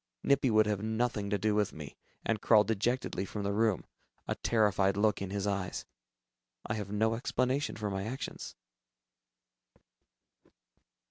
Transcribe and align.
Nippy 0.23 0.49
would 0.49 0.65
have 0.65 0.81
nothing 0.81 1.29
to 1.29 1.37
do 1.37 1.53
with 1.53 1.73
me, 1.73 1.95
and 2.25 2.41
crawled 2.41 2.65
dejectedly 2.65 3.23
from 3.23 3.43
the 3.43 3.53
room, 3.53 3.85
a 4.27 4.33
terrified 4.33 4.97
look 4.97 5.21
in 5.21 5.29
his 5.29 5.45
eyes. 5.45 5.85
I 6.65 6.73
have 6.73 6.91
no 6.91 7.13
explanation 7.13 7.75
for 7.75 7.91
my 7.91 8.03
actions. 8.05 8.55